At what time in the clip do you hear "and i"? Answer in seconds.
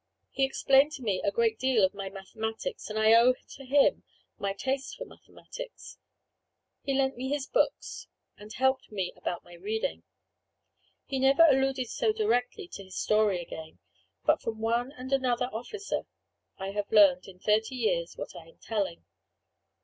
2.89-3.13